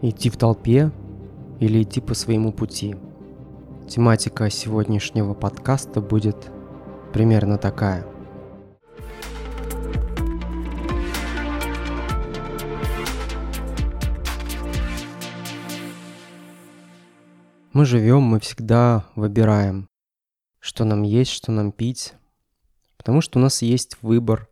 [0.00, 0.92] Идти в толпе
[1.58, 2.94] или идти по своему пути?
[3.88, 6.52] Тематика сегодняшнего подкаста будет
[7.12, 8.06] примерно такая.
[17.72, 19.88] Мы живем, мы всегда выбираем,
[20.60, 22.14] что нам есть, что нам пить,
[22.96, 24.47] потому что у нас есть выбор,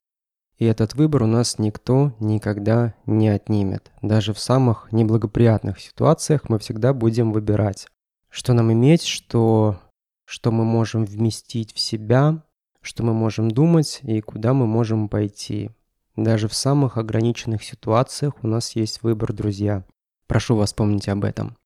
[0.58, 3.90] и этот выбор у нас никто никогда не отнимет.
[4.02, 7.88] Даже в самых неблагоприятных ситуациях мы всегда будем выбирать,
[8.30, 9.78] что нам иметь, что,
[10.24, 12.42] что мы можем вместить в себя,
[12.80, 15.70] что мы можем думать и куда мы можем пойти.
[16.16, 19.84] Даже в самых ограниченных ситуациях у нас есть выбор, друзья.
[20.26, 21.56] Прошу вас помнить об этом.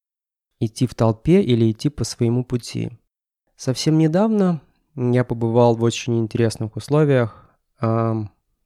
[0.58, 2.90] Идти в толпе или идти по своему пути.
[3.56, 4.60] Совсем недавно
[4.96, 7.48] я побывал в очень интересных условиях.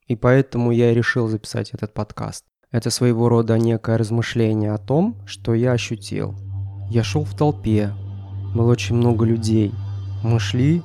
[0.07, 2.45] И поэтому я решил записать этот подкаст.
[2.71, 6.35] Это своего рода некое размышление о том, что я ощутил.
[6.91, 7.91] Я шел в толпе,
[8.53, 9.73] было очень много людей.
[10.23, 10.83] Мы шли,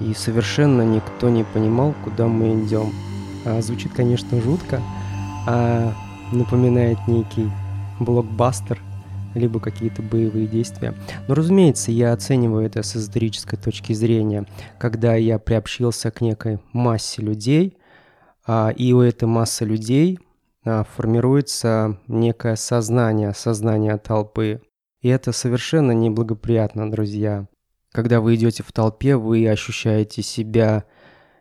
[0.00, 2.90] и совершенно никто не понимал, куда мы идем.
[3.44, 4.80] А, звучит, конечно, жутко,
[5.46, 5.92] а
[6.32, 7.50] напоминает некий
[8.00, 8.80] блокбастер,
[9.34, 10.94] либо какие-то боевые действия.
[11.28, 14.46] Но, разумеется, я оцениваю это с эзотерической точки зрения,
[14.78, 17.76] когда я приобщился к некой массе людей–
[18.46, 20.18] и у этой массы людей
[20.64, 24.62] а, формируется некое сознание, сознание толпы.
[25.00, 27.46] И это совершенно неблагоприятно, друзья.
[27.92, 30.84] Когда вы идете в толпе, вы ощущаете себя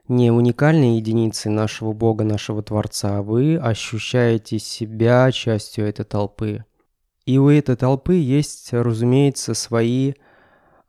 [0.09, 6.65] не уникальной единицей нашего Бога, нашего Творца, а вы ощущаете себя частью этой толпы.
[7.25, 10.13] И у этой толпы есть, разумеется, свои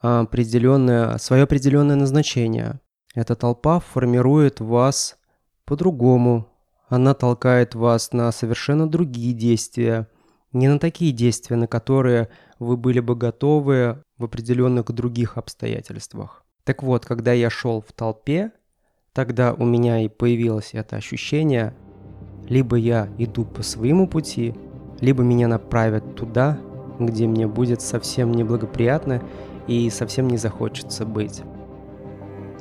[0.00, 2.80] определенное, свое определенное назначение.
[3.14, 5.16] Эта толпа формирует вас
[5.64, 6.48] по-другому.
[6.88, 10.08] Она толкает вас на совершенно другие действия,
[10.52, 16.44] не на такие действия, на которые вы были бы готовы в определенных других обстоятельствах.
[16.64, 18.52] Так вот, когда я шел в толпе,
[19.12, 21.74] тогда у меня и появилось это ощущение,
[22.48, 24.54] либо я иду по своему пути,
[25.00, 26.58] либо меня направят туда,
[26.98, 29.22] где мне будет совсем неблагоприятно
[29.66, 31.42] и совсем не захочется быть.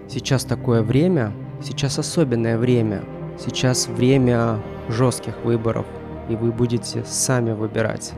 [0.10, 3.06] Сейчас такое время, Сейчас особенное время.
[3.40, 5.86] Сейчас время жестких выборов,
[6.30, 8.12] и вы будете сами выбирать,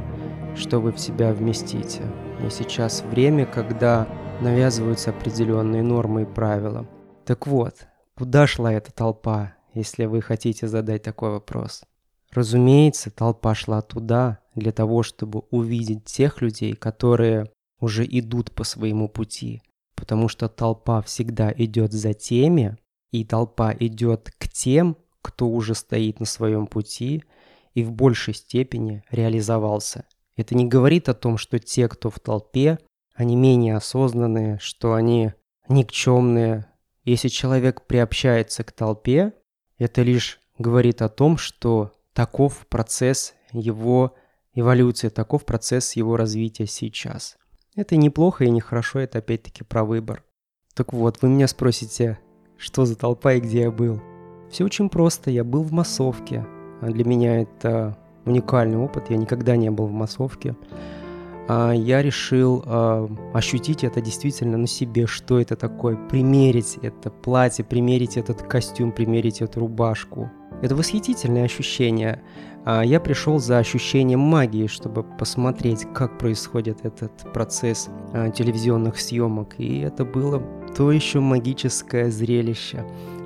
[0.55, 2.01] что вы в себя вместите.
[2.43, 4.07] И сейчас время, когда
[4.41, 6.87] навязываются определенные нормы и правила.
[7.23, 11.83] Так вот, куда шла эта толпа, если вы хотите задать такой вопрос?
[12.31, 19.07] Разумеется, толпа шла туда для того, чтобы увидеть тех людей, которые уже идут по своему
[19.07, 19.61] пути.
[19.95, 22.77] Потому что толпа всегда идет за теми,
[23.21, 27.23] и толпа идет к тем, кто уже стоит на своем пути
[27.73, 30.05] и в большей степени реализовался.
[30.35, 32.79] Это не говорит о том, что те, кто в толпе,
[33.13, 35.33] они менее осознанные, что они
[35.69, 36.67] никчемные.
[37.03, 39.33] Если человек приобщается к толпе,
[39.77, 44.15] это лишь говорит о том, что таков процесс его
[44.53, 47.37] эволюции, таков процесс его развития сейчас.
[47.75, 50.23] Это неплохо и нехорошо, это опять-таки про выбор.
[50.73, 52.19] Так вот, вы меня спросите,
[52.57, 54.01] что за толпа и где я был.
[54.49, 56.45] Все очень просто, я был в массовке.
[56.81, 60.55] А для меня это уникальный опыт, я никогда не был в массовке.
[61.47, 67.63] А я решил э, ощутить это действительно на себе, что это такое, примерить это платье,
[67.63, 70.31] примерить этот костюм, примерить эту рубашку.
[70.61, 72.23] Это восхитительное ощущение.
[72.65, 79.53] А я пришел за ощущением магии, чтобы посмотреть, как происходит этот процесс а, телевизионных съемок.
[79.59, 80.41] И это было
[80.75, 82.85] то еще магическое зрелище.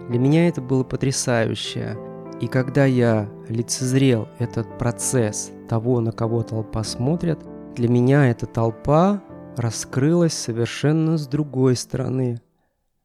[0.09, 1.97] Для меня это было потрясающе.
[2.41, 7.39] И когда я лицезрел этот процесс того, на кого толпа смотрит,
[7.75, 9.21] для меня эта толпа
[9.57, 12.41] раскрылась совершенно с другой стороны.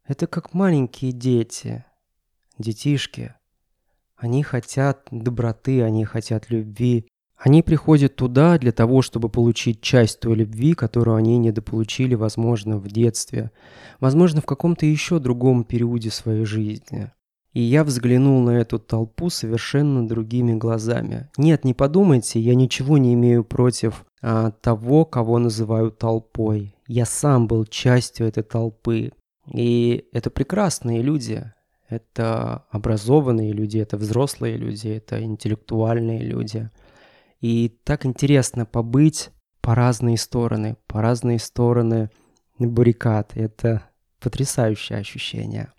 [0.07, 1.85] Это как маленькие дети,
[2.59, 3.35] детишки.
[4.17, 7.09] Они хотят доброты, они хотят любви,
[7.45, 12.89] они приходят туда для того, чтобы получить часть той любви, которую они недополучили, возможно, в
[12.89, 13.51] детстве,
[14.01, 17.13] возможно, в каком-то еще другом периоде своей жизни.
[17.53, 21.29] И я взглянул на эту толпу совершенно другими глазами.
[21.37, 26.75] Нет, не подумайте, я ничего не имею против а, того, кого называют толпой.
[26.87, 29.13] Я сам был частью этой толпы.
[29.53, 31.45] И это прекрасные люди.
[31.91, 36.71] Это образованные люди, это взрослые люди, это интеллектуальные люди–
[37.45, 39.29] и так интересно побыть
[39.61, 42.09] по разные стороны, по разные стороны
[42.59, 43.33] баррикад.
[43.35, 43.83] Это
[44.19, 45.71] потрясающее ощущение.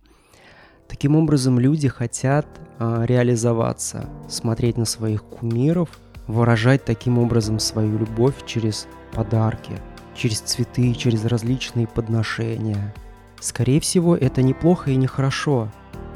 [0.88, 2.46] Таким образом, люди хотят
[2.78, 5.90] а, реализоваться, смотреть на своих кумиров
[6.28, 9.82] выражать таким образом свою любовь через подарки,
[10.14, 12.94] через цветы, через различные подношения.
[13.40, 15.72] Скорее всего, это неплохо и нехорошо.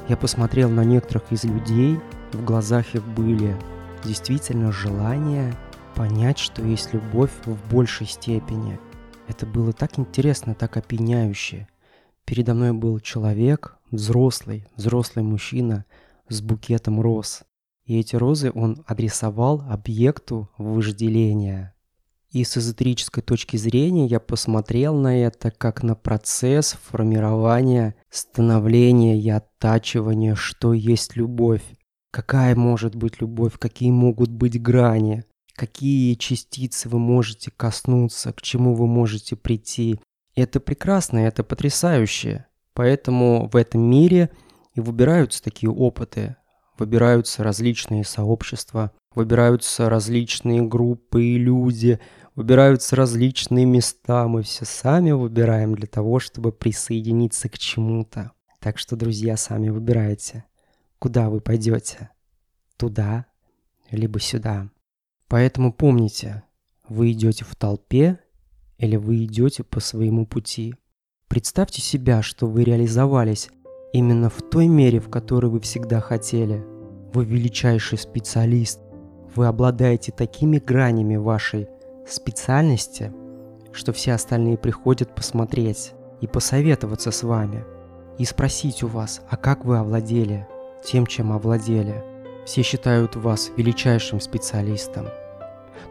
[0.10, 1.98] Я посмотрел на некоторых из людей,
[2.34, 3.58] в глазах их были
[4.04, 5.56] действительно желание
[5.96, 8.80] понять, что есть любовь в большей степени.
[9.28, 11.68] Это было так интересно, так опьяняюще.
[12.26, 15.86] Передо мной был человек, взрослый, взрослый мужчина
[16.28, 17.44] с букетом роз.
[17.86, 21.74] И эти розы он адресовал объекту вожделения.
[22.32, 29.28] И с эзотерической точки зрения я посмотрел на это как на процесс формирования, становления и
[29.30, 31.64] оттачивания, что есть любовь.
[32.12, 38.74] Какая может быть любовь, какие могут быть грани, какие частицы вы можете коснуться, к чему
[38.74, 40.00] вы можете прийти.
[40.36, 42.46] это прекрасно, это потрясающе.
[42.74, 44.30] Поэтому в этом мире
[44.74, 46.38] и выбираются такие опыты,
[46.78, 52.00] выбираются различные сообщества, выбираются различные группы и люди,
[52.36, 54.28] выбираются различные места.
[54.28, 58.32] Мы все сами выбираем для того, чтобы присоединиться к чему-то.
[58.60, 60.46] Так что, друзья, сами выбирайте,
[61.00, 62.12] куда вы пойдете.
[62.78, 63.26] Туда,
[63.90, 64.70] либо сюда.
[65.28, 66.44] Поэтому помните,
[66.88, 68.20] вы идете в толпе
[68.78, 70.76] или вы идете по своему пути.
[71.28, 73.50] Представьте себя, что вы реализовались
[73.94, 76.64] именно в той мере, в которой вы всегда хотели.
[77.14, 78.80] Вы величайший специалист.
[79.36, 81.68] Вы обладаете такими гранями вашей
[82.08, 83.14] специальности,
[83.72, 87.64] что все остальные приходят посмотреть и посоветоваться с вами,
[88.18, 90.48] и спросить у вас, а как вы овладели
[90.84, 92.04] тем, чем овладели.
[92.46, 95.08] Все считают вас величайшим специалистом.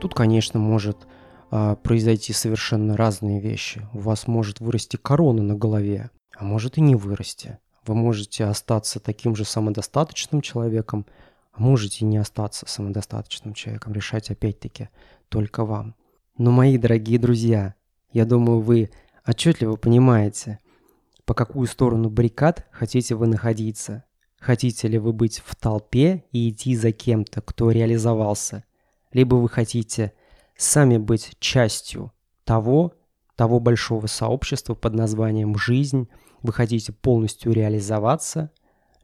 [0.00, 1.06] Тут, конечно, может
[1.50, 3.86] а, произойти совершенно разные вещи.
[3.92, 7.58] У вас может вырасти корона на голове, а может и не вырасти.
[7.86, 11.06] Вы можете остаться таким же самодостаточным человеком,
[11.52, 13.92] а можете не остаться самодостаточным человеком.
[13.94, 14.90] Решать опять-таки
[15.28, 15.94] только вам.
[16.36, 17.74] Но, мои дорогие друзья,
[18.12, 18.90] я думаю, вы
[19.26, 20.60] отчетливо понимаете,
[21.24, 24.04] по какую сторону баррикад хотите вы находиться.
[24.38, 28.64] Хотите ли вы быть в толпе и идти за кем-то, кто реализовался?
[29.12, 30.12] Либо вы хотите
[30.56, 32.12] сами быть частью
[32.44, 32.94] того,
[33.36, 36.08] того большого сообщества под названием «жизнь»,
[36.42, 38.52] вы хотите полностью реализоваться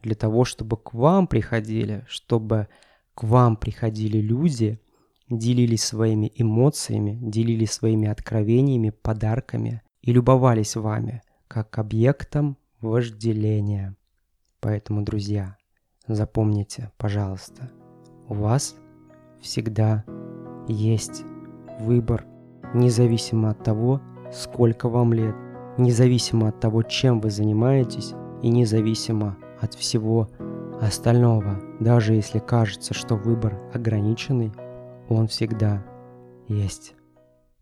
[0.03, 2.69] для того, чтобы к вам приходили, чтобы
[3.15, 4.81] к вам приходили люди,
[5.29, 13.97] делились своими эмоциями, делились своими откровениями, подарками и любовались вами как объектом вожделения.
[14.65, 15.59] Поэтому, друзья,
[16.09, 17.71] запомните, пожалуйста,
[18.31, 18.77] у вас
[19.43, 20.07] всегда
[20.69, 21.23] есть
[21.81, 22.25] выбор,
[22.73, 24.01] независимо от того,
[24.33, 25.35] сколько вам лет,
[25.77, 30.31] независимо от того, чем вы занимаетесь и независимо от всего
[30.81, 31.61] остального.
[31.79, 34.51] Даже если кажется, что выбор ограниченный,
[35.11, 35.85] он всегда
[36.49, 36.95] есть.